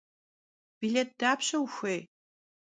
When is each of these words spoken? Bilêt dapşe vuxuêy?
Bilêt 0.79 1.09
dapşe 1.19 1.57
vuxuêy? 1.61 2.01